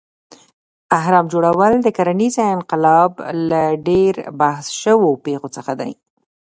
اهرام 0.97 1.25
جوړول 1.33 1.73
د 1.81 1.87
کرنیز 1.97 2.35
انقلاب 2.55 3.11
له 3.49 3.61
ډېر 3.87 4.13
بحث 4.39 4.65
شوو 4.81 5.09
پېښو 5.25 5.47
څخه 5.55 5.73
دی. 5.79 5.91